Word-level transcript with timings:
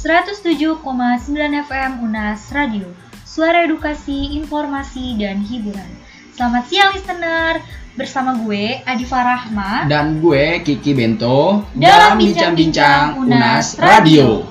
107,9 0.00 0.80
FM 1.68 2.00
UNAS 2.00 2.48
Radio. 2.56 2.88
Suara 3.20 3.68
edukasi, 3.68 4.32
informasi, 4.32 5.20
dan 5.20 5.44
hiburan. 5.44 5.92
Selamat 6.32 6.64
siang 6.72 6.96
listener. 6.96 7.60
Bersama 8.00 8.32
gue 8.40 8.80
Adi 8.88 9.04
Farahma. 9.04 9.84
Dan 9.84 10.24
gue 10.24 10.64
Kiki 10.64 10.96
Bento. 10.96 11.68
Dalam 11.76 12.16
Bincang-Bincang 12.16 13.20
UNAS 13.20 13.76
Radio. 13.76 14.48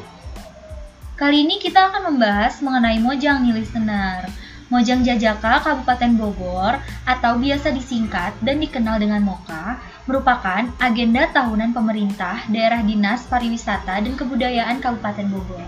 Kali 1.18 1.50
ini 1.50 1.58
kita 1.58 1.90
akan 1.90 2.14
membahas 2.14 2.62
mengenai 2.62 3.02
Mojang 3.02 3.42
nih 3.42 3.58
listener. 3.58 4.30
Mojang 4.70 5.02
Jajaka 5.02 5.66
Kabupaten 5.66 6.14
Bogor 6.14 6.78
atau 7.10 7.42
biasa 7.42 7.74
disingkat 7.74 8.38
dan 8.46 8.62
dikenal 8.62 9.02
dengan 9.02 9.26
MOKA 9.26 9.82
merupakan 10.10 10.66
agenda 10.82 11.30
tahunan 11.30 11.70
pemerintah 11.70 12.50
daerah 12.50 12.82
dinas 12.82 13.30
pariwisata 13.30 14.02
dan 14.02 14.18
kebudayaan 14.18 14.82
Kabupaten 14.82 15.30
Bogor. 15.30 15.62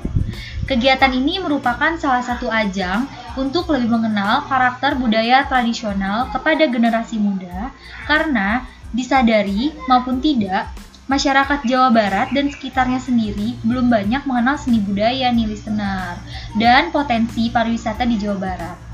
Kegiatan 0.65 1.13
ini 1.13 1.37
merupakan 1.37 1.93
salah 2.01 2.25
satu 2.25 2.49
ajang 2.49 3.05
untuk 3.37 3.69
lebih 3.69 3.93
mengenal 3.93 4.41
karakter 4.49 4.97
budaya 4.97 5.45
tradisional 5.45 6.33
kepada 6.33 6.65
generasi 6.65 7.21
muda 7.21 7.69
karena 8.09 8.65
disadari 8.89 9.77
maupun 9.85 10.17
tidak 10.17 10.73
masyarakat 11.05 11.67
Jawa 11.67 11.91
Barat 11.91 12.31
dan 12.33 12.47
sekitarnya 12.49 12.97
sendiri 12.97 13.59
belum 13.61 13.91
banyak 13.91 14.23
mengenal 14.23 14.55
seni 14.55 14.79
budaya 14.79 15.29
nih 15.29 15.53
listener 15.53 16.17
dan 16.57 16.89
potensi 16.89 17.51
pariwisata 17.51 18.07
di 18.07 18.15
Jawa 18.15 18.39
Barat. 18.39 18.90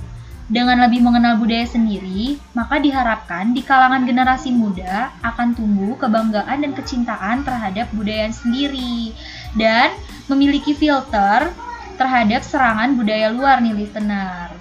Dengan 0.47 0.79
lebih 0.79 1.03
mengenal 1.03 1.35
budaya 1.35 1.67
sendiri, 1.67 2.39
maka 2.55 2.79
diharapkan 2.79 3.51
di 3.51 3.59
kalangan 3.59 4.07
generasi 4.07 4.49
muda 4.55 5.11
akan 5.20 5.51
tumbuh 5.53 5.99
kebanggaan 5.99 6.63
dan 6.63 6.71
kecintaan 6.71 7.43
terhadap 7.43 7.91
budaya 7.91 8.31
sendiri 8.31 9.12
dan 9.59 9.91
memiliki 10.31 10.71
filter 10.71 11.51
terhadap 11.99 12.41
serangan 12.48 12.95
budaya 12.95 13.27
luar 13.29 13.59
nih 13.59 13.76
listener. 13.76 14.57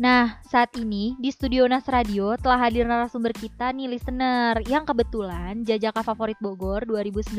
Nah, 0.00 0.40
saat 0.48 0.72
ini 0.80 1.12
di 1.20 1.28
Studio 1.28 1.68
Nas 1.68 1.84
Radio 1.84 2.32
telah 2.40 2.56
hadir 2.56 2.88
narasumber 2.88 3.36
kita 3.36 3.68
nih 3.68 3.84
listener 3.84 4.56
yang 4.64 4.88
kebetulan 4.88 5.60
jajaka 5.60 6.00
favorit 6.00 6.40
Bogor 6.40 6.88
2019. 6.88 7.36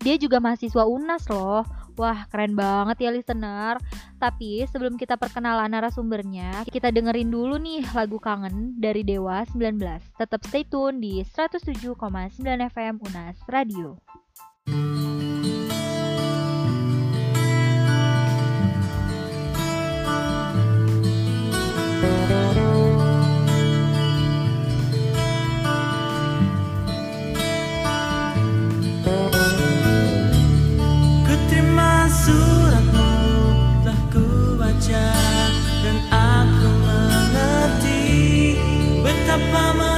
Dia 0.00 0.16
juga 0.16 0.40
mahasiswa 0.40 0.88
UNAS 0.88 1.28
loh. 1.28 1.60
Wah, 2.00 2.24
keren 2.32 2.56
banget 2.56 3.04
ya 3.04 3.10
listener. 3.12 3.76
Tapi 4.16 4.64
sebelum 4.72 4.96
kita 4.96 5.20
perkenalan 5.20 5.68
narasumbernya, 5.68 6.64
kita 6.64 6.88
dengerin 6.88 7.28
dulu 7.28 7.60
nih 7.60 7.84
lagu 7.92 8.16
Kangen 8.16 8.80
dari 8.80 9.04
Dewa 9.04 9.44
19. 9.44 9.76
Tetap 10.16 10.40
stay 10.48 10.64
tune 10.64 10.96
di 10.96 11.20
107,9 11.28 11.92
FM 12.72 13.04
UNAS 13.04 13.36
Radio. 13.52 14.00
merindunya 14.64 15.13
dirimu 39.34 39.50
akan 39.50 39.93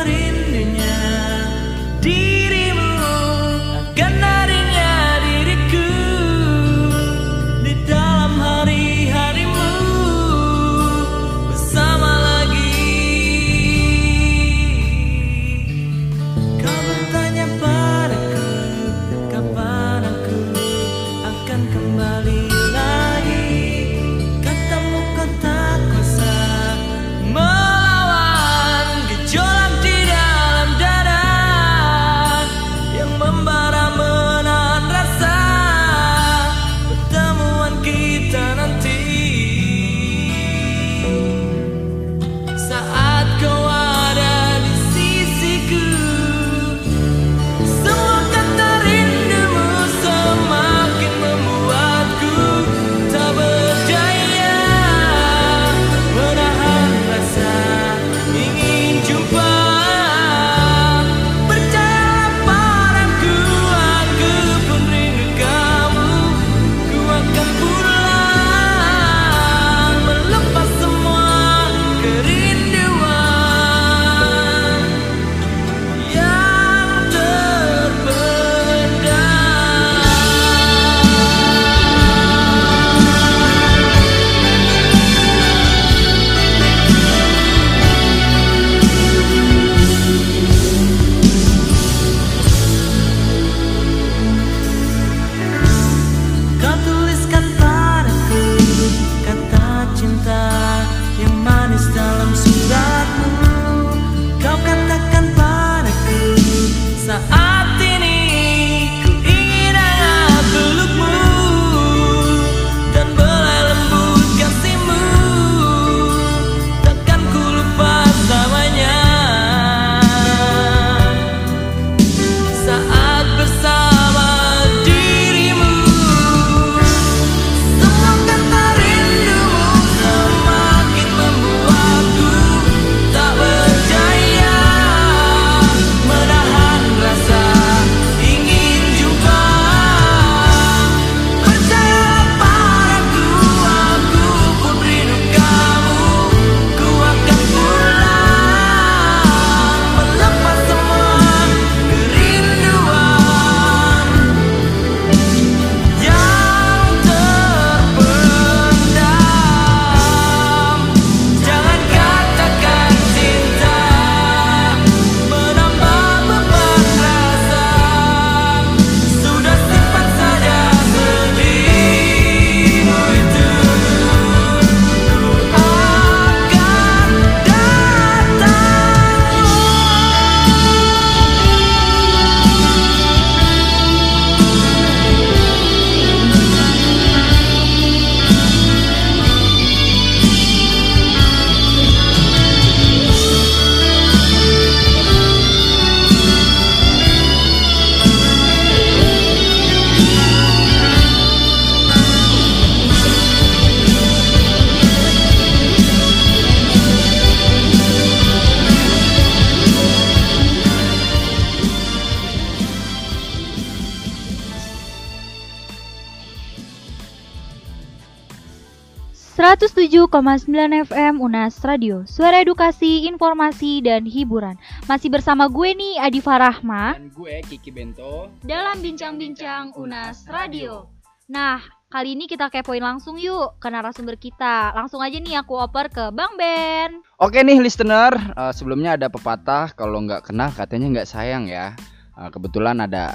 107,9 219.87 220.91
FM 220.91 221.23
Unas 221.23 221.63
Radio. 221.63 222.03
Suara 222.11 222.43
edukasi, 222.43 223.07
informasi, 223.07 223.87
dan 223.87 224.03
hiburan. 224.03 224.59
Masih 224.91 225.07
bersama 225.15 225.47
gue 225.47 225.79
nih 225.79 226.03
Adi 226.03 226.19
Farahma. 226.19 226.99
Dan 226.99 227.15
gue 227.15 227.39
Kiki 227.47 227.71
Bento. 227.71 228.35
Dalam 228.43 228.83
Bincang-Bincang 228.83 229.79
Unas 229.79 230.27
Radio. 230.27 230.91
Nah, 231.31 231.63
kali 231.87 232.19
ini 232.19 232.27
kita 232.27 232.51
kepoin 232.51 232.83
langsung 232.83 233.15
yuk 233.15 233.63
ke 233.63 233.71
narasumber 233.71 234.19
kita. 234.19 234.75
Langsung 234.75 234.99
aja 234.99 235.23
nih 235.23 235.39
aku 235.39 235.55
oper 235.55 235.87
ke 235.87 236.11
Bang 236.11 236.35
Ben. 236.35 236.99
Oke 237.23 237.47
nih 237.47 237.63
listener, 237.63 238.11
uh, 238.35 238.51
sebelumnya 238.51 238.99
ada 238.99 239.07
pepatah 239.07 239.71
Kalau 239.79 240.03
nggak 240.03 240.35
kenal 240.35 240.51
katanya 240.51 240.99
nggak 240.99 241.11
sayang 241.15 241.47
ya. 241.47 241.79
Uh, 242.19 242.27
Kebetulan 242.35 242.83
ada 242.83 243.15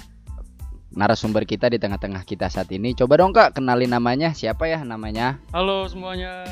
narasumber 0.91 1.47
kita 1.47 1.71
di 1.71 1.79
tengah-tengah 1.79 2.27
kita 2.27 2.51
saat 2.51 2.67
ini. 2.75 2.91
Coba 2.91 3.19
dong 3.19 3.31
Kak, 3.31 3.55
kenalin 3.55 3.91
namanya. 3.91 4.35
Siapa 4.35 4.67
ya 4.67 4.83
namanya? 4.83 5.39
Halo 5.55 5.87
semuanya, 5.87 6.43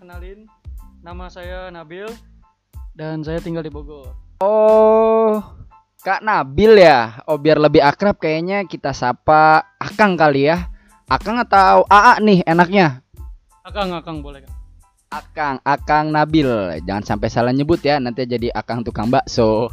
kenalin. 0.00 0.48
Nama 1.02 1.26
saya 1.28 1.68
Nabil 1.74 2.06
dan 2.94 3.26
saya 3.26 3.42
tinggal 3.42 3.66
di 3.66 3.72
Bogor. 3.72 4.14
Oh, 4.38 5.42
Kak 6.00 6.22
Nabil 6.22 6.78
ya. 6.78 7.22
Oh, 7.26 7.36
biar 7.36 7.58
lebih 7.58 7.82
akrab 7.82 8.16
kayaknya 8.18 8.64
kita 8.66 8.94
sapa 8.94 9.66
Akang 9.82 10.14
kali 10.14 10.46
ya. 10.46 10.70
Akang 11.10 11.36
atau 11.36 11.84
AA 11.90 12.22
nih 12.24 12.38
enaknya? 12.46 13.02
Akang, 13.66 13.92
Akang 13.92 14.24
boleh 14.24 14.46
Kak. 14.46 14.52
Akang, 15.12 15.56
Akang 15.60 16.08
Nabil. 16.08 16.48
Jangan 16.88 17.04
sampai 17.04 17.28
salah 17.28 17.52
nyebut 17.52 17.84
ya, 17.84 18.00
nanti 18.00 18.24
jadi 18.24 18.48
Akang 18.54 18.80
tukang 18.80 19.12
bakso. 19.12 19.68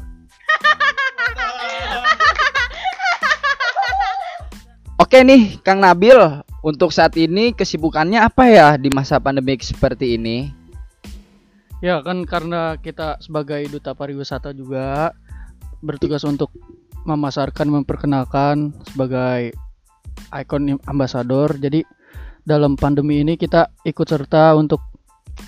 Oke 5.09 5.25
nih, 5.25 5.57
Kang 5.65 5.81
Nabil, 5.81 6.13
untuk 6.61 6.94
saat 6.94 7.17
ini 7.17 7.50
kesibukannya 7.50 8.21
apa 8.21 8.45
ya 8.45 8.77
di 8.77 8.94
masa 8.94 9.17
pandemi 9.17 9.57
seperti 9.57 10.21
ini? 10.21 10.53
Ya 11.81 11.97
kan 12.06 12.29
karena 12.29 12.77
kita 12.77 13.17
sebagai 13.17 13.65
duta 13.73 13.97
pariwisata 13.97 14.53
juga 14.53 15.17
bertugas 15.81 16.21
untuk 16.29 16.53
memasarkan, 17.09 17.81
memperkenalkan 17.81 18.69
sebagai 18.85 19.57
ikon 20.29 20.77
ambasador. 20.85 21.57
Jadi 21.57 21.81
dalam 22.45 22.77
pandemi 22.77 23.25
ini 23.25 23.33
kita 23.33 23.65
ikut 23.89 24.05
serta 24.05 24.53
untuk 24.53 24.94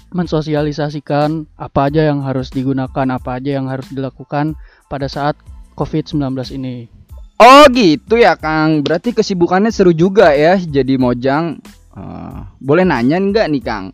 mensosialisasikan 0.10 1.46
apa 1.62 1.86
aja 1.86 2.10
yang 2.10 2.26
harus 2.26 2.50
digunakan, 2.50 3.14
apa 3.14 3.38
aja 3.38 3.62
yang 3.62 3.70
harus 3.70 3.86
dilakukan 3.94 4.58
pada 4.90 5.06
saat 5.06 5.38
COVID-19 5.78 6.18
ini. 6.58 7.01
Oh 7.42 7.66
gitu 7.74 8.22
ya 8.22 8.38
Kang. 8.38 8.86
Berarti 8.86 9.18
kesibukannya 9.18 9.74
seru 9.74 9.90
juga 9.98 10.30
ya 10.30 10.62
jadi 10.62 10.94
mojang. 11.02 11.58
Uh, 11.90 12.46
boleh 12.62 12.86
nanya 12.86 13.18
nggak 13.18 13.50
nih 13.50 13.64
Kang? 13.66 13.86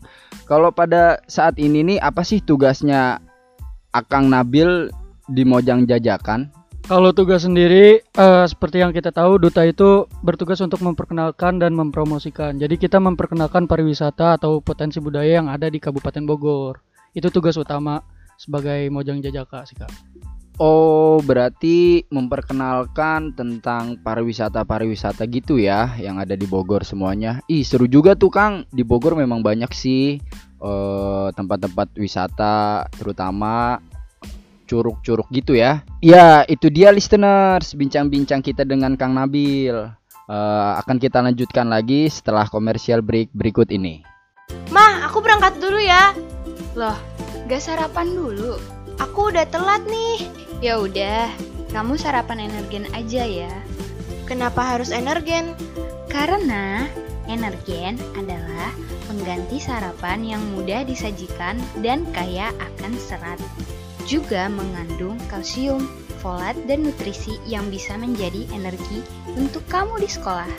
Kalau 0.43 0.75
pada 0.75 1.23
saat 1.31 1.55
ini 1.55 1.79
nih 1.79 1.97
apa 2.03 2.27
sih 2.27 2.43
tugasnya 2.43 3.23
Akang 3.95 4.27
Nabil 4.27 4.91
di 5.31 5.47
Mojang 5.47 5.87
Jajakan? 5.87 6.51
Kalau 6.87 7.15
tugas 7.15 7.47
sendiri 7.47 8.03
uh, 8.19 8.43
seperti 8.43 8.83
yang 8.83 8.91
kita 8.91 9.15
tahu 9.15 9.39
duta 9.39 9.63
itu 9.63 10.11
bertugas 10.23 10.59
untuk 10.59 10.83
memperkenalkan 10.83 11.59
dan 11.59 11.71
mempromosikan. 11.71 12.59
Jadi 12.59 12.75
kita 12.75 12.99
memperkenalkan 12.99 13.63
pariwisata 13.63 14.35
atau 14.39 14.59
potensi 14.59 14.99
budaya 14.99 15.39
yang 15.39 15.47
ada 15.47 15.71
di 15.71 15.79
Kabupaten 15.79 16.27
Bogor. 16.27 16.83
Itu 17.15 17.31
tugas 17.31 17.55
utama 17.55 18.03
sebagai 18.35 18.91
Mojang 18.91 19.23
Jajaka 19.23 19.63
sih 19.63 19.79
Kak. 19.79 19.91
Oh, 20.57 21.21
berarti 21.21 22.01
memperkenalkan 22.09 23.37
tentang 23.37 24.01
pariwisata-pariwisata 24.01 25.29
gitu 25.29 25.61
ya 25.61 25.93
yang 26.01 26.17
ada 26.17 26.33
di 26.33 26.49
Bogor 26.49 26.81
semuanya. 26.81 27.45
Ih, 27.45 27.61
seru 27.61 27.85
juga 27.85 28.17
tuh 28.17 28.33
Kang. 28.33 28.65
Di 28.73 28.81
Bogor 28.81 29.13
memang 29.13 29.45
banyak 29.45 29.69
sih 29.69 30.17
tempat 30.57 31.37
tempat-tempat 31.37 31.93
wisata 32.01 32.89
terutama 32.97 33.77
curug-curug 34.65 35.29
gitu 35.29 35.53
ya. 35.53 35.85
Ya, 36.01 36.41
itu 36.49 36.73
dia 36.73 36.89
listeners, 36.89 37.77
bincang-bincang 37.77 38.41
kita 38.41 38.65
dengan 38.65 38.97
Kang 38.97 39.13
Nabil. 39.13 39.77
Uh, 40.27 40.71
akan 40.83 40.97
kita 40.99 41.23
lanjutkan 41.23 41.71
lagi 41.71 42.11
setelah 42.11 42.49
komersial 42.49 42.99
break 43.05 43.31
berikut 43.31 43.69
ini. 43.69 44.03
Mah, 44.73 45.07
aku 45.07 45.21
berangkat 45.23 45.55
dulu 45.61 45.79
ya. 45.79 46.11
Loh, 46.75 46.97
gak 47.47 47.63
sarapan 47.63 48.11
dulu? 48.11 48.76
Aku 48.97 49.29
udah 49.29 49.45
telat 49.49 49.85
nih. 49.85 50.25
Ya 50.57 50.81
udah, 50.81 51.29
kamu 51.69 52.01
sarapan 52.01 52.49
energen 52.49 52.89
aja 52.97 53.21
ya. 53.21 53.53
Kenapa 54.25 54.65
harus 54.65 54.89
energen? 54.89 55.53
Karena 56.09 56.89
energen 57.29 58.01
adalah 58.17 58.73
pengganti 59.05 59.61
sarapan 59.61 60.25
yang 60.25 60.41
mudah 60.57 60.81
disajikan 60.81 61.61
dan 61.85 62.09
kaya 62.09 62.49
akan 62.57 62.97
serat. 62.97 63.37
Juga 64.09 64.49
mengandung 64.49 65.21
kalsium, 65.29 65.85
folat, 66.19 66.57
dan 66.65 66.87
nutrisi 66.87 67.37
yang 67.45 67.69
bisa 67.69 67.93
menjadi 67.99 68.49
energi 68.49 69.05
untuk 69.37 69.61
kamu 69.69 70.01
di 70.01 70.09
sekolah. 70.09 70.51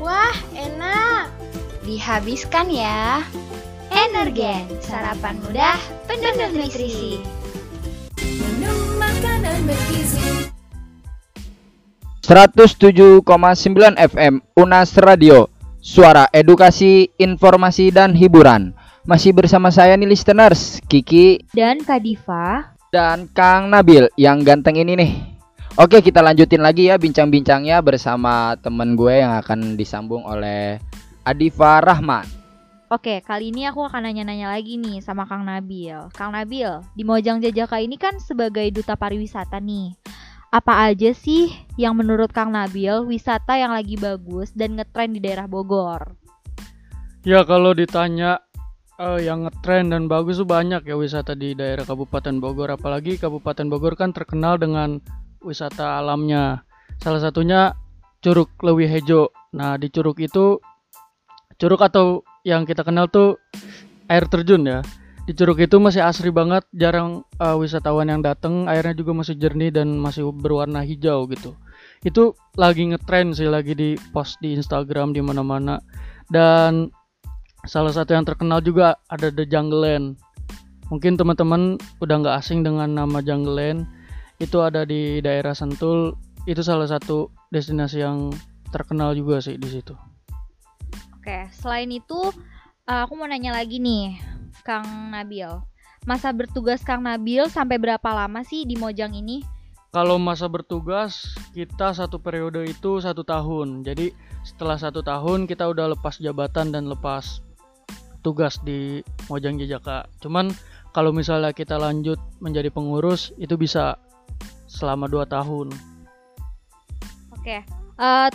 Wah, 0.00 0.36
enak! 0.56 1.30
Dihabiskan 1.82 2.70
ya. 2.70 3.26
Energen, 4.02 4.66
sarapan 4.82 5.38
mudah, 5.46 5.78
penuh 6.10 6.34
nutrisi. 6.34 7.22
Minum 8.18 8.98
makanan 8.98 9.62
bergizi. 9.62 10.50
107,9 12.26 13.22
FM 13.94 14.42
Unas 14.58 14.98
Radio 14.98 15.46
Suara 15.78 16.26
edukasi, 16.34 17.14
informasi, 17.14 17.94
dan 17.94 18.18
hiburan 18.18 18.74
Masih 19.06 19.30
bersama 19.30 19.70
saya 19.70 19.94
nih 19.94 20.10
listeners 20.10 20.82
Kiki 20.90 21.46
Dan 21.54 21.86
Kadifa 21.86 22.74
Dan 22.90 23.30
Kang 23.30 23.70
Nabil 23.70 24.10
yang 24.18 24.42
ganteng 24.42 24.82
ini 24.82 24.98
nih 24.98 25.12
Oke 25.78 26.02
kita 26.02 26.22
lanjutin 26.22 26.62
lagi 26.62 26.90
ya 26.90 26.98
bincang-bincangnya 26.98 27.78
bersama 27.78 28.58
temen 28.58 28.98
gue 28.98 29.22
yang 29.22 29.38
akan 29.38 29.78
disambung 29.78 30.26
oleh 30.26 30.82
Adifa 31.22 31.78
Rahman 31.82 32.41
Oke, 32.92 33.24
kali 33.24 33.56
ini 33.56 33.64
aku 33.64 33.88
akan 33.88 34.04
nanya-nanya 34.04 34.52
lagi 34.52 34.76
nih 34.76 35.00
sama 35.00 35.24
Kang 35.24 35.48
Nabil. 35.48 35.96
Kang 36.12 36.36
Nabil, 36.36 36.68
di 36.92 37.08
Mojang 37.08 37.40
Jajaka 37.40 37.80
ini 37.80 37.96
kan 37.96 38.20
sebagai 38.20 38.68
duta 38.68 39.00
pariwisata 39.00 39.64
nih. 39.64 39.96
Apa 40.52 40.92
aja 40.92 41.16
sih 41.16 41.48
yang 41.80 41.96
menurut 41.96 42.28
Kang 42.36 42.52
Nabil 42.52 43.08
wisata 43.08 43.56
yang 43.56 43.72
lagi 43.72 43.96
bagus 43.96 44.52
dan 44.52 44.76
ngetren 44.76 45.16
di 45.16 45.24
daerah 45.24 45.48
Bogor? 45.48 46.20
Ya 47.24 47.40
kalau 47.48 47.72
ditanya 47.72 48.44
uh, 49.00 49.16
yang 49.16 49.48
ngetren 49.48 49.88
dan 49.88 50.04
bagus 50.04 50.36
tuh 50.36 50.44
banyak 50.44 50.84
ya 50.84 50.92
wisata 50.92 51.32
di 51.32 51.56
daerah 51.56 51.88
Kabupaten 51.88 52.44
Bogor. 52.44 52.76
Apalagi 52.76 53.16
Kabupaten 53.16 53.72
Bogor 53.72 53.96
kan 53.96 54.12
terkenal 54.12 54.60
dengan 54.60 55.00
wisata 55.40 55.96
alamnya. 55.96 56.60
Salah 57.00 57.24
satunya 57.24 57.72
Curug 58.20 58.52
Lewi 58.60 58.84
Hejo. 58.84 59.32
Nah 59.56 59.80
di 59.80 59.88
Curug 59.88 60.20
itu 60.20 60.60
Curug 61.56 61.80
atau 61.80 62.20
yang 62.42 62.66
kita 62.66 62.82
kenal 62.82 63.06
tuh 63.10 63.38
air 64.10 64.26
terjun 64.26 64.62
ya. 64.66 64.80
Di 65.22 65.38
Curug 65.38 65.62
itu 65.62 65.78
masih 65.78 66.02
asri 66.02 66.34
banget, 66.34 66.66
jarang 66.74 67.22
uh, 67.38 67.54
wisatawan 67.54 68.10
yang 68.10 68.26
datang, 68.26 68.66
airnya 68.66 68.90
juga 68.90 69.14
masih 69.14 69.38
jernih 69.38 69.70
dan 69.70 69.94
masih 69.94 70.26
berwarna 70.34 70.82
hijau 70.82 71.30
gitu. 71.30 71.54
Itu 72.02 72.34
lagi 72.58 72.90
ngetren 72.90 73.30
sih, 73.30 73.46
lagi 73.46 73.78
di 73.78 73.94
post 74.10 74.42
di 74.42 74.58
Instagram 74.58 75.14
di 75.14 75.22
mana-mana. 75.22 75.78
Dan 76.26 76.90
salah 77.70 77.94
satu 77.94 78.18
yang 78.18 78.26
terkenal 78.26 78.58
juga 78.66 78.98
ada 79.06 79.30
The 79.30 79.46
Jungle 79.46 79.86
Land. 79.86 80.06
Mungkin 80.90 81.14
teman-teman 81.14 81.78
udah 82.02 82.16
nggak 82.18 82.36
asing 82.42 82.66
dengan 82.66 82.90
nama 82.90 83.22
Jungle 83.22 83.54
Land. 83.54 83.86
Itu 84.42 84.58
ada 84.58 84.82
di 84.82 85.22
daerah 85.22 85.54
Sentul. 85.54 86.18
Itu 86.50 86.66
salah 86.66 86.90
satu 86.90 87.30
destinasi 87.54 88.02
yang 88.02 88.34
terkenal 88.74 89.14
juga 89.14 89.38
sih 89.38 89.54
di 89.54 89.70
situ. 89.70 89.94
Oke, 91.22 91.46
selain 91.54 91.86
itu 91.86 92.18
uh, 92.90 93.00
aku 93.06 93.14
mau 93.14 93.30
nanya 93.30 93.54
lagi 93.54 93.78
nih, 93.78 94.18
Kang 94.66 95.14
Nabil. 95.14 95.46
Masa 96.02 96.34
bertugas 96.34 96.82
Kang 96.82 97.06
Nabil 97.06 97.46
sampai 97.46 97.78
berapa 97.78 98.10
lama 98.10 98.42
sih 98.42 98.66
di 98.66 98.74
Mojang 98.74 99.14
ini? 99.14 99.38
Kalau 99.94 100.18
masa 100.18 100.50
bertugas 100.50 101.30
kita 101.54 101.94
satu 101.94 102.18
periode 102.18 102.66
itu 102.66 102.98
satu 102.98 103.22
tahun. 103.22 103.86
Jadi 103.86 104.10
setelah 104.42 104.74
satu 104.74 104.98
tahun 104.98 105.46
kita 105.46 105.62
udah 105.70 105.94
lepas 105.94 106.18
jabatan 106.18 106.74
dan 106.74 106.90
lepas 106.90 107.38
tugas 108.26 108.58
di 108.66 109.06
Mojang 109.30 109.62
Jajaka. 109.62 110.10
Cuman 110.18 110.50
kalau 110.90 111.14
misalnya 111.14 111.54
kita 111.54 111.78
lanjut 111.78 112.18
menjadi 112.42 112.66
pengurus 112.74 113.30
itu 113.38 113.54
bisa 113.54 113.94
selama 114.66 115.06
dua 115.06 115.22
tahun. 115.30 115.70
Oke, 117.30 117.62
uh, 118.02 118.26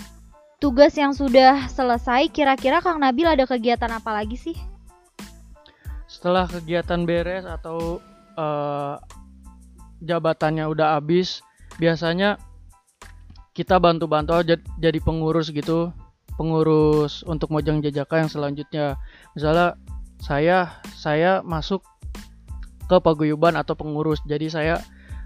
tugas 0.58 0.98
yang 0.98 1.14
sudah 1.14 1.70
selesai, 1.70 2.30
kira-kira 2.34 2.82
Kang 2.82 2.98
Nabil 3.02 3.30
ada 3.30 3.46
kegiatan 3.46 3.90
apa 3.94 4.10
lagi 4.14 4.38
sih? 4.38 4.58
Setelah 6.10 6.50
kegiatan 6.50 7.06
beres 7.06 7.46
atau 7.46 8.02
uh, 8.38 8.98
jabatannya 10.02 10.66
udah 10.66 10.98
habis, 10.98 11.46
biasanya 11.78 12.42
kita 13.54 13.78
bantu-bantu 13.82 14.46
jadi 14.78 15.00
pengurus 15.02 15.50
gitu 15.50 15.90
pengurus 16.38 17.26
untuk 17.26 17.50
Mojang 17.50 17.82
Jajaka 17.82 18.22
yang 18.22 18.30
selanjutnya. 18.30 18.96
Misalnya 19.34 19.74
saya 20.22 20.78
saya 20.94 21.42
masuk 21.42 21.82
ke 22.86 22.98
paguyuban 23.02 23.58
atau 23.58 23.74
pengurus. 23.74 24.22
Jadi 24.24 24.48
saya 24.54 24.80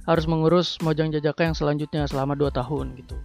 harus 0.08 0.26
mengurus 0.26 0.80
Mojang 0.80 1.12
Jajaka 1.12 1.52
yang 1.52 1.56
selanjutnya 1.56 2.08
selama 2.08 2.34
2 2.34 2.50
tahun 2.56 2.96
gitu. 2.98 3.20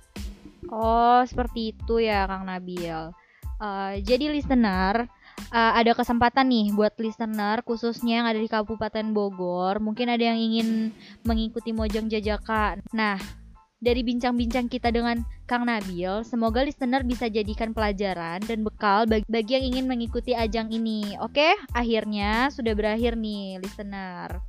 Oh, 0.70 1.22
seperti 1.26 1.74
itu 1.74 2.02
ya 2.02 2.26
Kang 2.26 2.46
Nabil. 2.46 3.12
Uh, 3.56 3.96
jadi 4.04 4.28
listener, 4.28 5.08
uh, 5.48 5.72
ada 5.72 5.96
kesempatan 5.96 6.52
nih 6.52 6.76
buat 6.76 6.92
listener 7.00 7.64
khususnya 7.64 8.20
yang 8.20 8.26
ada 8.28 8.40
di 8.40 8.50
Kabupaten 8.50 9.16
Bogor. 9.16 9.80
Mungkin 9.80 10.12
ada 10.12 10.34
yang 10.34 10.36
ingin 10.36 10.92
mengikuti 11.24 11.72
Mojang 11.72 12.12
Jajaka. 12.12 12.76
Nah, 12.92 13.16
dari 13.76 14.00
bincang-bincang 14.02 14.72
kita 14.72 14.88
dengan 14.88 15.20
Kang 15.44 15.68
Nabil, 15.68 16.24
semoga 16.24 16.64
listener 16.64 17.04
bisa 17.04 17.28
jadikan 17.28 17.70
pelajaran 17.70 18.42
dan 18.42 18.64
bekal 18.64 19.04
bagi, 19.06 19.24
bagi 19.28 19.52
yang 19.56 19.64
ingin 19.72 19.86
mengikuti 19.86 20.32
ajang 20.32 20.72
ini. 20.72 21.14
Oke, 21.22 21.54
akhirnya 21.76 22.50
sudah 22.50 22.72
berakhir 22.72 23.14
nih 23.14 23.60
listener. 23.60 24.40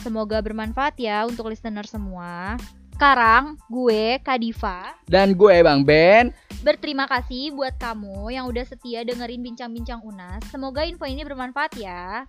Semoga 0.00 0.40
bermanfaat 0.40 0.96
ya 0.96 1.28
untuk 1.28 1.52
listener 1.52 1.84
semua. 1.84 2.56
Sekarang 3.00 3.56
gue 3.72 4.20
Kadifa 4.20 4.92
dan 5.08 5.32
gue 5.32 5.64
Bang 5.64 5.88
Ben 5.88 6.36
berterima 6.60 7.08
kasih 7.08 7.48
buat 7.48 7.72
kamu 7.80 8.28
yang 8.28 8.44
udah 8.44 8.60
setia 8.68 9.08
dengerin 9.08 9.40
bincang-bincang 9.40 10.04
UNAS. 10.04 10.44
Semoga 10.52 10.84
info 10.84 11.08
ini 11.08 11.24
bermanfaat 11.24 11.80
ya. 11.80 12.28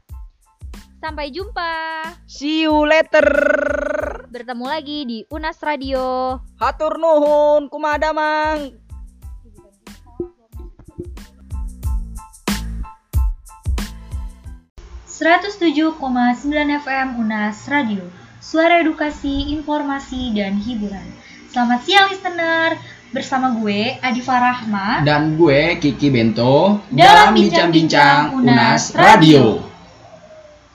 Sampai 1.04 1.28
jumpa. 1.36 2.08
See 2.24 2.64
you 2.64 2.88
later. 2.88 3.28
Bertemu 4.32 4.64
lagi 4.64 5.04
di 5.04 5.18
UNAS 5.28 5.60
Radio. 5.60 6.40
Hatur 6.56 6.96
nuhun, 6.96 7.68
kumada 7.68 8.16
mang. 8.16 8.72
107,9 15.20 16.00
FM 16.80 17.08
UNAS 17.20 17.68
Radio, 17.68 18.08
suara 18.42 18.82
edukasi, 18.82 19.54
informasi, 19.54 20.34
dan 20.34 20.58
hiburan. 20.58 21.06
Selamat 21.54 21.86
siang 21.86 22.10
listener, 22.10 22.74
bersama 23.14 23.54
gue 23.60 24.02
Adi 24.02 24.24
Farahma 24.24 25.04
dan 25.04 25.36
gue 25.36 25.78
Kiki 25.78 26.10
Bento 26.10 26.80
dalam 26.90 27.36
bincang-bincang 27.36 28.40
UNAS 28.40 28.96
Radio. 28.98 29.62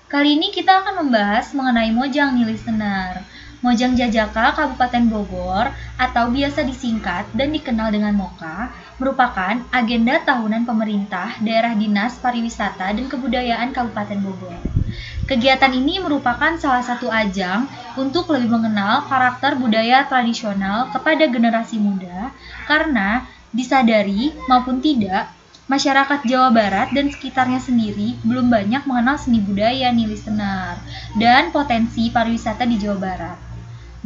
Kali 0.06 0.38
ini 0.38 0.54
kita 0.54 0.85
akan 0.85 1.08
membahas 1.08 1.50
mengenai 1.56 1.90
Mojang 1.90 2.38
nih 2.38 2.46
listener. 2.46 3.25
Mojang 3.64 3.96
Jajaka 3.96 4.52
Kabupaten 4.52 5.11
Bogor 5.11 5.73
atau 5.99 6.30
biasa 6.30 6.62
disingkat 6.62 7.26
dan 7.35 7.50
dikenal 7.50 7.90
dengan 7.90 8.14
MOKA 8.14 8.70
merupakan 9.00 9.58
agenda 9.73 10.23
tahunan 10.23 10.68
pemerintah 10.68 11.40
daerah 11.42 11.75
dinas 11.75 12.20
pariwisata 12.20 12.94
dan 12.94 13.11
kebudayaan 13.11 13.75
Kabupaten 13.75 14.20
Bogor. 14.23 14.85
Kegiatan 15.26 15.75
ini 15.75 15.99
merupakan 15.99 16.54
salah 16.54 16.87
satu 16.87 17.11
ajang 17.11 17.66
untuk 17.99 18.30
lebih 18.30 18.47
mengenal 18.47 19.11
karakter 19.11 19.59
budaya 19.59 20.06
tradisional 20.06 20.87
kepada 20.95 21.26
generasi 21.26 21.83
muda 21.83 22.30
karena 22.71 23.26
disadari 23.50 24.30
maupun 24.47 24.78
tidak 24.78 25.26
masyarakat 25.66 26.23
Jawa 26.30 26.54
Barat 26.54 26.95
dan 26.95 27.11
sekitarnya 27.11 27.59
sendiri 27.59 28.14
belum 28.23 28.54
banyak 28.54 28.87
mengenal 28.87 29.18
seni 29.18 29.42
budaya 29.42 29.90
nih 29.90 30.06
listener 30.06 30.78
dan 31.18 31.50
potensi 31.50 32.06
pariwisata 32.06 32.62
di 32.62 32.78
Jawa 32.78 32.99
Barat. 33.02 33.38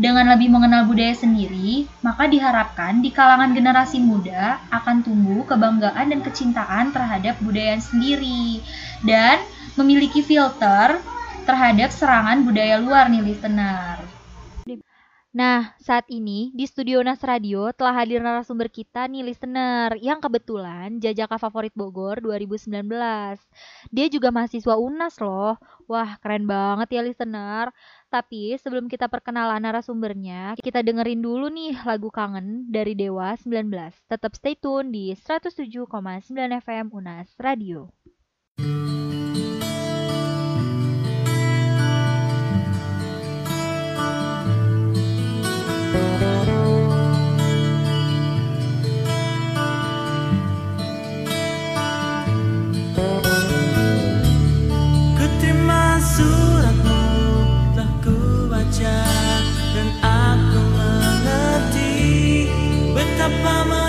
Dengan 0.00 0.32
lebih 0.32 0.48
mengenal 0.48 0.88
budaya 0.88 1.12
sendiri, 1.12 1.84
maka 2.00 2.24
diharapkan 2.24 3.04
di 3.04 3.12
kalangan 3.12 3.52
generasi 3.52 4.00
muda 4.00 4.56
akan 4.72 5.04
tumbuh 5.04 5.44
kebanggaan 5.44 6.08
dan 6.08 6.24
kecintaan 6.24 6.96
terhadap 6.96 7.36
budaya 7.44 7.76
sendiri 7.76 8.64
dan 9.04 9.44
memiliki 9.78 10.24
filter 10.24 10.98
terhadap 11.44 11.90
serangan 11.90 12.46
budaya 12.46 12.78
luar 12.78 13.10
nih 13.10 13.22
listener. 13.22 14.00
Nah, 15.30 15.78
saat 15.78 16.10
ini 16.10 16.50
di 16.58 16.66
Studio 16.66 16.98
Nas 17.06 17.22
Radio 17.22 17.70
telah 17.70 18.02
hadir 18.02 18.18
narasumber 18.18 18.66
kita 18.66 19.06
nih 19.06 19.22
listener 19.22 19.94
yang 20.02 20.18
kebetulan 20.18 20.98
jajaka 20.98 21.38
favorit 21.38 21.70
Bogor 21.70 22.18
2019. 22.18 22.82
Dia 23.94 24.06
juga 24.10 24.34
mahasiswa 24.34 24.74
UNAS 24.74 25.22
loh. 25.22 25.54
Wah, 25.86 26.18
keren 26.18 26.50
banget 26.50 26.98
ya 26.98 27.02
listener. 27.06 27.70
Tapi 28.10 28.58
sebelum 28.58 28.90
kita 28.90 29.06
perkenalan 29.06 29.62
narasumbernya, 29.62 30.58
kita 30.58 30.82
dengerin 30.82 31.22
dulu 31.22 31.46
nih 31.46 31.78
lagu 31.86 32.10
Kangen 32.10 32.66
dari 32.66 32.98
Dewa 32.98 33.38
19. 33.38 33.70
Tetap 34.10 34.34
stay 34.34 34.58
tune 34.58 34.90
di 34.90 35.14
107,9 35.14 35.86
FM 36.58 36.90
UNAS 36.90 37.38
Radio. 37.38 37.86
mama. 63.42 63.79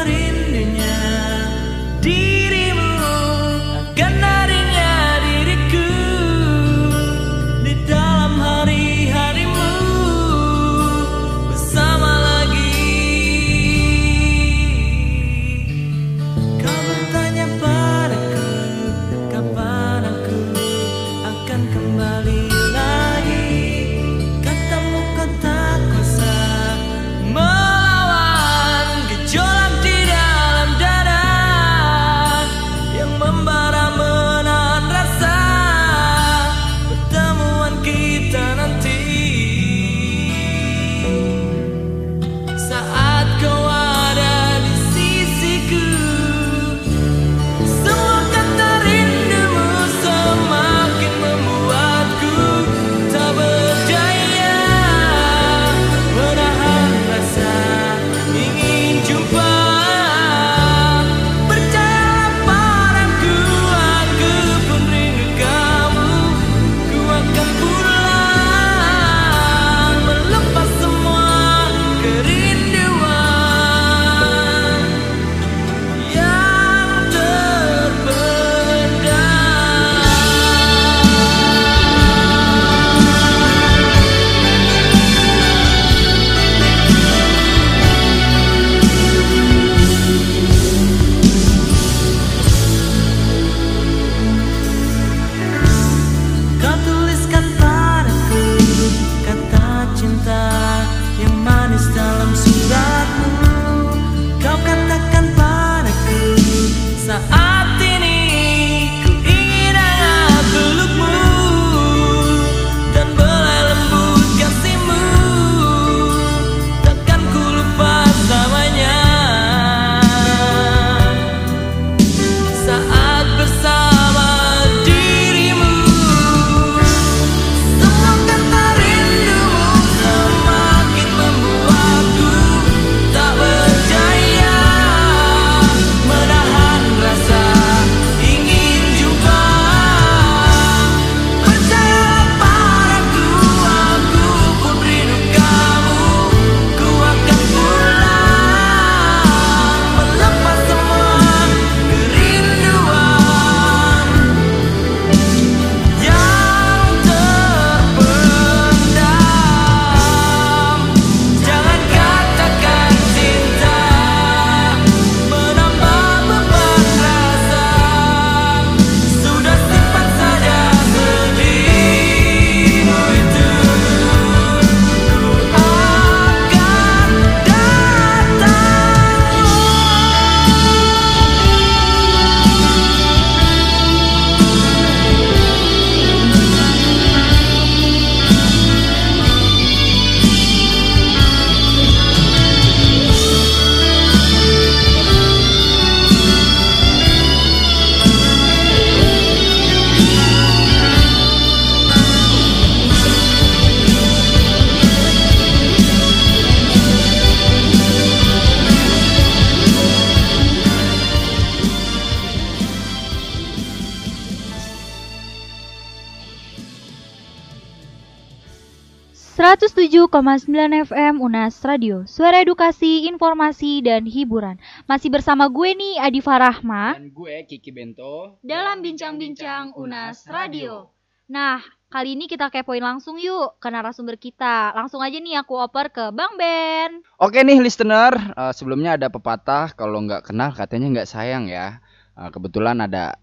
107,9 219.91 220.87
FM 220.87 221.19
Unas 221.19 221.59
Radio, 221.67 222.07
suara 222.07 222.39
edukasi, 222.39 223.11
informasi, 223.11 223.83
dan 223.83 224.07
hiburan. 224.07 224.55
Masih 224.87 225.11
bersama 225.11 225.51
gue 225.51 225.75
nih, 225.75 225.99
Adi 225.99 226.23
Farahma. 226.23 226.95
Dan 226.95 227.11
gue 227.11 227.43
Kiki 227.43 227.75
Bento. 227.75 228.39
Dalam 228.39 228.79
Bincang-Bincang 228.79 229.75
Unas 229.75 230.23
Radio. 230.31 230.95
Nah, 231.27 231.59
kali 231.91 232.15
ini 232.15 232.31
kita 232.31 232.47
kepoin 232.47 232.79
langsung 232.79 233.19
yuk 233.19 233.59
ke 233.59 233.67
narasumber 233.67 234.15
kita. 234.15 234.71
Langsung 234.71 235.03
aja 235.03 235.19
nih 235.19 235.43
aku 235.43 235.59
oper 235.59 235.91
ke 235.91 236.07
Bang 236.15 236.39
Ben. 236.39 237.03
Oke 237.19 237.43
nih 237.43 237.59
listener, 237.59 238.15
uh, 238.39 238.55
sebelumnya 238.55 238.95
ada 238.95 239.11
pepatah 239.11 239.75
kalau 239.75 239.99
nggak 240.07 240.23
kenal 240.31 240.55
katanya 240.55 241.03
nggak 241.03 241.11
sayang 241.11 241.51
ya. 241.51 241.83
Uh, 242.15 242.31
kebetulan 242.31 242.79
ada 242.79 243.19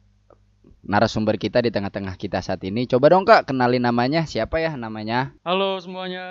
narasumber 0.85 1.41
kita 1.41 1.64
di 1.64 1.71
tengah-tengah 1.75 2.14
kita 2.14 2.43
saat 2.43 2.62
ini. 2.67 2.87
Coba 2.87 3.11
dong 3.11 3.27
kak, 3.27 3.49
kenalin 3.51 3.83
namanya. 3.83 4.27
Siapa 4.29 4.62
ya 4.62 4.75
namanya? 4.79 5.35
Halo 5.43 5.79
semuanya, 5.83 6.25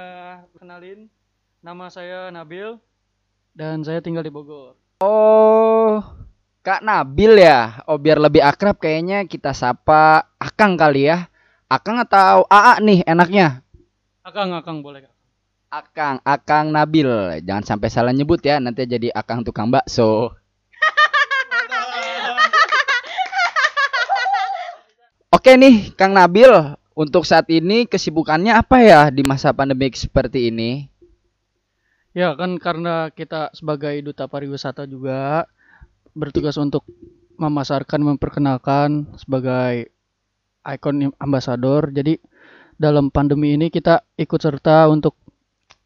kenalin. 0.55 1.11
Nama 1.59 1.85
saya 1.89 2.31
Nabil 2.31 2.79
dan 3.57 3.81
saya 3.81 3.99
tinggal 3.99 4.21
di 4.21 4.29
Bogor. 4.29 4.77
Oh, 5.01 5.99
Kak 6.61 6.85
Nabil 6.85 7.41
ya. 7.41 7.81
Oh, 7.89 7.97
biar 7.97 8.21
lebih 8.21 8.45
akrab 8.45 8.77
kayaknya 8.77 9.25
kita 9.25 9.55
sapa 9.55 10.29
Akang 10.37 10.77
kali 10.77 11.09
ya. 11.09 11.31
Akang 11.67 11.99
atau 11.99 12.47
AA 12.47 12.79
nih 12.79 12.99
enaknya? 13.03 13.65
Akang, 14.23 14.53
Akang 14.55 14.79
boleh 14.83 15.07
kak. 15.07 15.13
Akang, 15.67 16.17
Akang 16.23 16.71
Nabil. 16.71 17.07
Jangan 17.43 17.63
sampai 17.65 17.89
salah 17.91 18.13
nyebut 18.15 18.39
ya, 18.39 18.61
nanti 18.61 18.87
jadi 18.87 19.11
Akang 19.11 19.43
tukang 19.43 19.67
bakso. 19.67 20.35
Oke 25.47 25.55
nih, 25.55 25.95
Kang 25.95 26.11
Nabil, 26.11 26.51
untuk 26.91 27.23
saat 27.23 27.47
ini 27.47 27.87
kesibukannya 27.87 28.51
apa 28.51 28.83
ya 28.83 29.07
di 29.07 29.23
masa 29.23 29.55
pandemik 29.55 29.95
seperti 29.95 30.51
ini? 30.51 30.91
Ya 32.11 32.35
kan 32.35 32.59
karena 32.59 33.07
kita 33.15 33.55
sebagai 33.55 33.95
duta 34.03 34.27
pariwisata 34.27 34.83
juga 34.91 35.47
bertugas 36.11 36.59
untuk 36.59 36.83
memasarkan, 37.39 38.03
memperkenalkan 38.03 39.07
sebagai 39.15 39.87
ikon 40.67 41.15
ambasador. 41.15 41.95
Jadi 41.95 42.19
dalam 42.75 43.07
pandemi 43.07 43.55
ini 43.55 43.71
kita 43.71 44.03
ikut 44.19 44.43
serta 44.43 44.91
untuk 44.91 45.15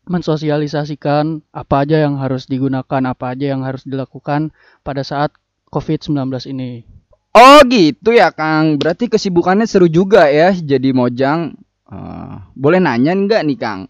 mensosialisasikan 0.09 1.53
apa 1.53 1.85
aja 1.85 2.01
yang 2.01 2.17
harus 2.17 2.49
digunakan, 2.49 3.05
apa 3.05 3.37
aja 3.37 3.53
yang 3.53 3.61
harus 3.61 3.85
dilakukan 3.85 4.49
pada 4.81 5.05
saat 5.05 5.29
COVID-19 5.69 6.49
ini. 6.49 7.00
Oh 7.31 7.63
gitu 7.67 8.11
ya 8.11 8.27
Kang. 8.35 8.75
Berarti 8.75 9.07
kesibukannya 9.07 9.63
seru 9.63 9.87
juga 9.87 10.27
ya 10.27 10.51
jadi 10.51 10.91
mojang. 10.91 11.55
Uh, 11.87 12.43
boleh 12.55 12.79
nanya 12.83 13.15
nggak 13.15 13.41
nih 13.47 13.59
Kang? 13.59 13.81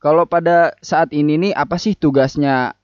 Kalau 0.00 0.24
pada 0.24 0.76
saat 0.80 1.12
ini 1.12 1.36
nih 1.40 1.52
apa 1.56 1.76
sih 1.80 1.96
tugasnya 1.96 2.76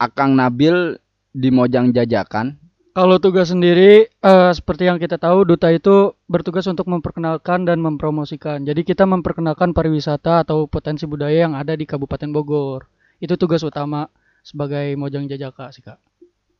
Akang 0.00 0.36
Nabil 0.36 0.96
di 1.32 1.48
Mojang 1.52 1.92
Jajakan? 1.92 2.56
Kalau 2.98 3.22
tugas 3.22 3.54
sendiri 3.54 4.10
uh, 4.26 4.50
seperti 4.50 4.90
yang 4.90 4.98
kita 4.98 5.22
tahu 5.22 5.46
duta 5.46 5.70
itu 5.70 6.18
bertugas 6.26 6.66
untuk 6.66 6.90
memperkenalkan 6.90 7.62
dan 7.62 7.78
mempromosikan. 7.78 8.66
Jadi 8.66 8.82
kita 8.82 9.06
memperkenalkan 9.06 9.70
pariwisata 9.70 10.42
atau 10.42 10.66
potensi 10.66 11.06
budaya 11.06 11.46
yang 11.46 11.54
ada 11.54 11.78
di 11.78 11.86
Kabupaten 11.86 12.34
Bogor. 12.34 12.90
Itu 13.22 13.38
tugas 13.38 13.62
utama 13.62 14.10
sebagai 14.42 14.98
Mojang 14.98 15.30
Jajaka 15.30 15.70
sih 15.70 15.86
Kak. 15.86 16.02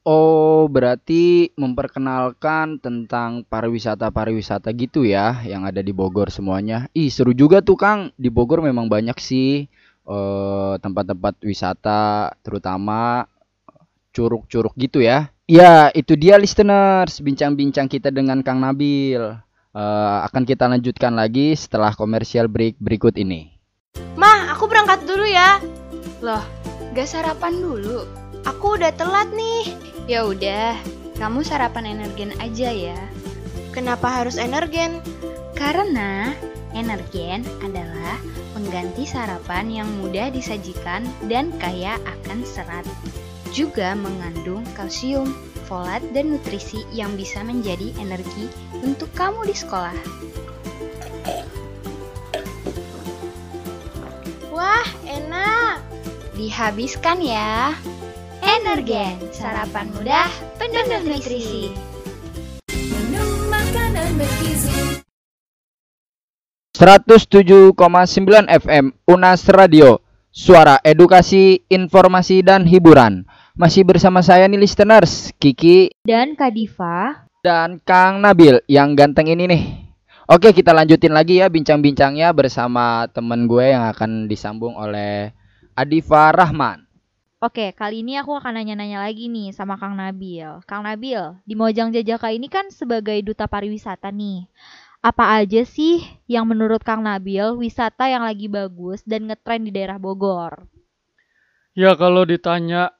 Oh, 0.08 0.64
berarti 0.72 1.52
memperkenalkan 1.52 2.80
tentang 2.80 3.44
pariwisata-pariwisata 3.44 4.72
gitu 4.72 5.04
ya 5.04 5.44
yang 5.44 5.68
ada 5.68 5.84
di 5.84 5.92
Bogor 5.92 6.32
semuanya. 6.32 6.88
Ih, 6.96 7.12
seru 7.12 7.36
juga 7.36 7.60
tuh 7.60 7.76
Kang. 7.76 8.08
Di 8.16 8.32
Bogor 8.32 8.64
memang 8.64 8.88
banyak 8.88 9.20
sih 9.20 9.68
eh, 10.08 10.74
tempat-tempat 10.80 11.44
wisata, 11.44 12.32
terutama 12.40 13.28
curug-curug 14.16 14.72
gitu 14.80 15.04
ya. 15.04 15.28
Ya, 15.44 15.92
itu 15.92 16.16
dia 16.16 16.40
listeners, 16.40 17.20
bincang-bincang 17.20 17.92
kita 17.92 18.08
dengan 18.08 18.40
Kang 18.40 18.64
Nabil. 18.64 19.20
Uh, 19.68 20.18
akan 20.24 20.48
kita 20.48 20.64
lanjutkan 20.64 21.12
lagi 21.12 21.52
setelah 21.52 21.92
komersial 21.92 22.48
break 22.48 22.80
berikut 22.80 23.14
ini. 23.20 23.52
Mah, 24.16 24.48
aku 24.56 24.64
berangkat 24.64 25.04
dulu 25.04 25.28
ya. 25.28 25.60
Loh, 26.24 26.42
gak 26.96 27.06
sarapan 27.06 27.60
dulu? 27.60 28.27
Aku 28.48 28.80
udah 28.80 28.88
telat 28.96 29.28
nih. 29.36 29.76
Ya 30.08 30.24
udah, 30.24 30.72
kamu 31.20 31.44
sarapan 31.44 32.00
energen 32.00 32.32
aja 32.40 32.72
ya. 32.72 32.96
Kenapa 33.76 34.08
harus 34.08 34.40
energen? 34.40 35.04
Karena 35.52 36.32
energen 36.72 37.44
adalah 37.60 38.16
pengganti 38.56 39.04
sarapan 39.04 39.68
yang 39.68 39.88
mudah 40.00 40.32
disajikan 40.32 41.04
dan 41.28 41.52
kaya 41.60 42.00
akan 42.08 42.40
serat. 42.48 42.88
Juga 43.52 43.92
mengandung 43.92 44.64
kalsium, 44.72 45.28
folat, 45.68 46.00
dan 46.16 46.32
nutrisi 46.32 46.88
yang 46.88 47.20
bisa 47.20 47.44
menjadi 47.44 47.92
energi 48.00 48.48
untuk 48.80 49.12
kamu 49.12 49.44
di 49.44 49.52
sekolah. 49.60 49.98
Wah, 54.48 54.88
enak! 55.04 55.84
Dihabiskan 56.32 57.20
ya. 57.20 57.76
Energen, 58.58 59.22
sarapan 59.30 59.86
mudah, 59.94 60.26
penuh 60.58 60.82
nutrisi. 60.90 61.70
Minum 62.90 63.46
makanan 63.46 64.18
bergizi. 64.18 64.98
107,9 66.74 67.78
FM 68.50 68.98
Unas 69.06 69.46
Radio. 69.46 70.02
Suara 70.34 70.82
edukasi, 70.82 71.62
informasi, 71.70 72.42
dan 72.42 72.66
hiburan. 72.66 73.22
Masih 73.54 73.86
bersama 73.86 74.26
saya 74.26 74.50
nih 74.50 74.58
listeners 74.58 75.30
Kiki 75.38 75.94
Dan 76.02 76.34
Kadifa 76.34 77.30
Dan 77.46 77.78
Kang 77.86 78.18
Nabil 78.18 78.58
yang 78.66 78.98
ganteng 78.98 79.30
ini 79.30 79.46
nih. 79.46 79.62
Oke 80.26 80.50
kita 80.50 80.74
lanjutin 80.74 81.14
lagi 81.14 81.38
ya 81.38 81.46
bincang-bincangnya 81.46 82.34
bersama 82.34 83.06
temen 83.06 83.46
gue 83.46 83.70
yang 83.70 83.86
akan 83.86 84.26
disambung 84.26 84.74
oleh 84.74 85.30
Adifa 85.78 86.34
Rahman 86.34 86.87
Oke, 87.38 87.70
kali 87.70 88.02
ini 88.02 88.18
aku 88.18 88.34
akan 88.34 88.58
nanya-nanya 88.58 88.98
lagi 88.98 89.30
nih 89.30 89.54
sama 89.54 89.78
Kang 89.78 89.94
Nabil. 89.94 90.58
Kang 90.66 90.82
Nabil, 90.82 91.38
di 91.46 91.54
Mojang 91.54 91.94
Jajaka 91.94 92.34
ini 92.34 92.50
kan 92.50 92.66
sebagai 92.74 93.14
duta 93.22 93.46
pariwisata 93.46 94.10
nih. 94.10 94.50
Apa 94.98 95.38
aja 95.38 95.62
sih 95.62 96.02
yang 96.26 96.50
menurut 96.50 96.82
Kang 96.82 97.06
Nabil 97.06 97.54
wisata 97.54 98.10
yang 98.10 98.26
lagi 98.26 98.50
bagus 98.50 99.06
dan 99.06 99.30
ngetren 99.30 99.62
di 99.62 99.70
daerah 99.70 100.02
Bogor? 100.02 100.66
Ya 101.78 101.94
kalau 101.94 102.26
ditanya 102.26 102.90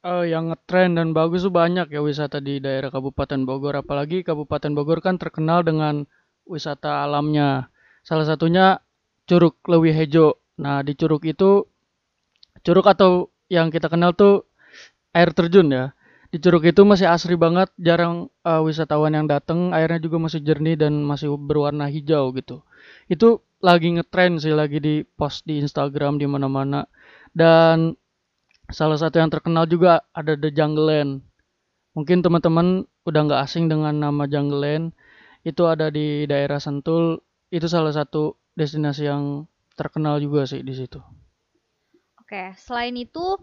uh, 0.00 0.24
yang 0.24 0.48
ngetren 0.48 0.96
dan 0.96 1.12
bagus 1.12 1.44
tuh 1.44 1.52
banyak 1.52 1.92
ya 1.92 2.00
wisata 2.00 2.40
di 2.40 2.64
daerah 2.64 2.88
Kabupaten 2.88 3.44
Bogor. 3.44 3.76
Apalagi 3.76 4.24
Kabupaten 4.24 4.72
Bogor 4.72 5.04
kan 5.04 5.20
terkenal 5.20 5.68
dengan 5.68 6.08
wisata 6.48 7.04
alamnya. 7.04 7.68
Salah 8.00 8.24
satunya 8.24 8.80
Curug 9.28 9.60
Lewi 9.68 9.92
Hejo. 9.92 10.40
Nah 10.64 10.80
di 10.80 10.96
Curug 10.96 11.28
itu 11.28 11.68
Curug 12.64 12.88
atau 12.88 13.31
yang 13.52 13.68
kita 13.68 13.92
kenal 13.92 14.16
tuh 14.16 14.48
air 15.12 15.28
terjun 15.36 15.68
ya. 15.68 15.92
Di 16.32 16.40
Curug 16.40 16.64
itu 16.64 16.80
masih 16.88 17.12
asri 17.12 17.36
banget, 17.36 17.68
jarang 17.76 18.32
uh, 18.48 18.64
wisatawan 18.64 19.12
yang 19.12 19.28
datang, 19.28 19.76
airnya 19.76 20.00
juga 20.00 20.16
masih 20.16 20.40
jernih 20.40 20.80
dan 20.80 21.04
masih 21.04 21.28
berwarna 21.36 21.92
hijau 21.92 22.32
gitu. 22.32 22.64
Itu 23.04 23.44
lagi 23.60 23.92
ngetren 23.92 24.40
sih, 24.40 24.56
lagi 24.56 24.80
di 24.80 25.04
post 25.04 25.44
di 25.44 25.60
Instagram 25.60 26.16
di 26.16 26.24
mana-mana. 26.24 26.88
Dan 27.36 28.00
salah 28.72 28.96
satu 28.96 29.20
yang 29.20 29.28
terkenal 29.28 29.68
juga 29.68 30.08
ada 30.16 30.32
The 30.32 30.48
Jungle 30.48 30.88
Land. 30.88 31.12
Mungkin 31.92 32.24
teman-teman 32.24 32.88
udah 33.04 33.20
nggak 33.28 33.40
asing 33.44 33.68
dengan 33.68 33.92
nama 34.00 34.24
Jungle 34.24 34.64
Land. 34.64 34.96
Itu 35.44 35.68
ada 35.68 35.92
di 35.92 36.24
daerah 36.24 36.64
Sentul. 36.64 37.20
Itu 37.52 37.68
salah 37.68 37.92
satu 37.92 38.40
destinasi 38.56 39.04
yang 39.04 39.44
terkenal 39.76 40.16
juga 40.16 40.48
sih 40.48 40.64
di 40.64 40.72
situ. 40.72 41.04
Oke, 42.32 42.56
selain 42.64 42.96
itu 42.96 43.36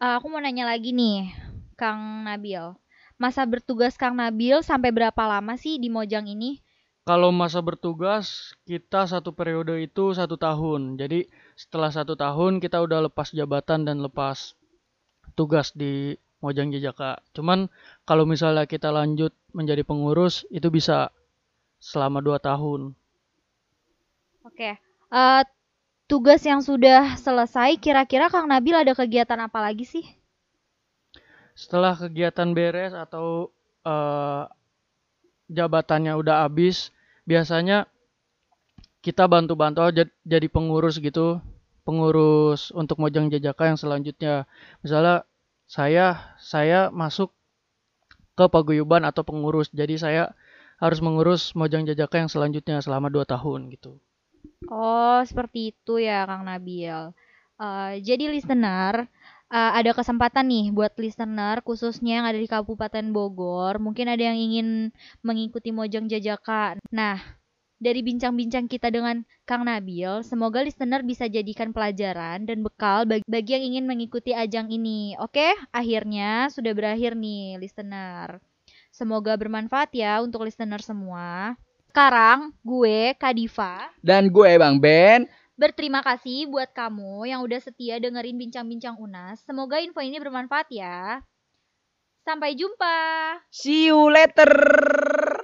uh, 0.00 0.16
aku 0.16 0.32
mau 0.32 0.40
nanya 0.40 0.64
lagi 0.64 0.96
nih, 0.96 1.28
Kang 1.76 2.24
Nabil. 2.24 2.72
Masa 3.20 3.44
bertugas 3.44 4.00
Kang 4.00 4.16
Nabil 4.16 4.64
sampai 4.64 4.88
berapa 4.96 5.28
lama 5.28 5.60
sih 5.60 5.76
di 5.76 5.92
Mojang 5.92 6.24
ini? 6.24 6.56
Kalau 7.04 7.36
masa 7.36 7.60
bertugas 7.60 8.56
kita 8.64 9.04
satu 9.04 9.36
periode 9.36 9.76
itu 9.84 10.16
satu 10.16 10.40
tahun. 10.40 10.96
Jadi 10.96 11.28
setelah 11.52 11.92
satu 11.92 12.16
tahun 12.16 12.64
kita 12.64 12.80
udah 12.80 13.12
lepas 13.12 13.28
jabatan 13.36 13.84
dan 13.84 14.00
lepas 14.00 14.56
tugas 15.36 15.76
di 15.76 16.16
Mojang 16.40 16.72
Jajaka. 16.72 17.20
Cuman 17.36 17.68
kalau 18.08 18.24
misalnya 18.24 18.64
kita 18.64 18.88
lanjut 18.88 19.36
menjadi 19.52 19.84
pengurus 19.84 20.48
itu 20.48 20.72
bisa 20.72 21.12
selama 21.76 22.24
dua 22.24 22.40
tahun. 22.40 22.96
Oke, 24.48 24.80
uh, 25.12 25.44
tugas 26.10 26.42
yang 26.42 26.58
sudah 26.58 27.14
selesai, 27.14 27.78
kira-kira 27.78 28.26
Kang 28.26 28.50
Nabil 28.50 28.74
ada 28.74 28.90
kegiatan 28.98 29.38
apa 29.38 29.62
lagi 29.62 29.86
sih? 29.86 30.02
Setelah 31.54 31.94
kegiatan 31.94 32.50
beres 32.50 32.90
atau 32.90 33.54
uh, 33.86 34.50
jabatannya 35.46 36.18
udah 36.18 36.50
habis, 36.50 36.90
biasanya 37.22 37.86
kita 39.06 39.30
bantu-bantu 39.30 39.86
jadi 40.26 40.46
pengurus 40.50 40.98
gitu, 40.98 41.38
pengurus 41.86 42.74
untuk 42.74 42.98
Mojang 42.98 43.30
Jajaka 43.30 43.70
yang 43.70 43.78
selanjutnya. 43.78 44.50
Misalnya 44.82 45.22
saya 45.70 46.34
saya 46.42 46.90
masuk 46.90 47.30
ke 48.34 48.44
paguyuban 48.50 49.06
atau 49.06 49.22
pengurus. 49.22 49.70
Jadi 49.70 49.94
saya 49.94 50.34
harus 50.82 50.98
mengurus 50.98 51.54
Mojang 51.54 51.86
Jajaka 51.86 52.18
yang 52.18 52.30
selanjutnya 52.32 52.82
selama 52.82 53.06
2 53.14 53.22
tahun 53.30 53.70
gitu. 53.70 54.02
Oh, 54.70 55.20
seperti 55.24 55.74
itu 55.74 55.98
ya 56.00 56.24
Kang 56.28 56.44
Nabil. 56.46 57.12
Uh, 57.60 57.92
jadi 58.00 58.30
listener, 58.32 59.04
uh, 59.52 59.72
ada 59.76 59.92
kesempatan 59.92 60.48
nih 60.48 60.66
buat 60.72 60.96
listener 60.96 61.60
khususnya 61.60 62.22
yang 62.22 62.26
ada 62.28 62.38
di 62.40 62.48
Kabupaten 62.48 63.04
Bogor. 63.12 63.76
Mungkin 63.82 64.08
ada 64.08 64.22
yang 64.32 64.38
ingin 64.38 64.94
mengikuti 65.20 65.74
Mojang 65.74 66.08
Jajaka. 66.08 66.80
Nah, 66.88 67.20
dari 67.80 68.04
bincang-bincang 68.04 68.68
kita 68.68 68.92
dengan 68.92 69.24
Kang 69.48 69.64
Nabil, 69.64 70.20
semoga 70.20 70.60
listener 70.60 71.00
bisa 71.00 71.24
jadikan 71.26 71.72
pelajaran 71.72 72.44
dan 72.44 72.60
bekal 72.60 73.08
bagi, 73.08 73.24
bagi 73.24 73.56
yang 73.56 73.64
ingin 73.74 73.84
mengikuti 73.88 74.36
ajang 74.36 74.68
ini. 74.68 75.16
Oke, 75.16 75.56
akhirnya 75.72 76.52
sudah 76.52 76.76
berakhir 76.76 77.16
nih 77.16 77.56
listener. 77.56 78.38
Semoga 78.92 79.32
bermanfaat 79.40 79.96
ya 79.96 80.20
untuk 80.20 80.44
listener 80.44 80.84
semua. 80.84 81.56
Sekarang 81.90 82.54
gue 82.62 83.18
Kadiva 83.18 83.90
dan 83.98 84.30
gue 84.30 84.50
Bang 84.62 84.78
Ben 84.78 85.26
Berterima 85.58 86.00
kasih 86.00 86.46
buat 86.46 86.70
kamu 86.72 87.28
yang 87.28 87.44
udah 87.44 87.60
setia 87.60 88.00
dengerin 88.00 88.40
bincang-bincang 88.40 88.96
UNAS. 88.96 89.44
Semoga 89.44 89.76
info 89.76 90.00
ini 90.00 90.16
bermanfaat 90.16 90.72
ya. 90.72 91.20
Sampai 92.24 92.56
jumpa. 92.56 92.96
See 93.52 93.92
you 93.92 94.08
later. 94.08 94.48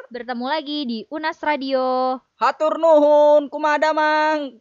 Bertemu 0.08 0.46
lagi 0.48 0.78
di 0.88 0.98
UNAS 1.12 1.36
Radio. 1.44 2.16
Hatur 2.40 2.80
nuhun, 2.80 3.52
kumadamang. 3.52 4.56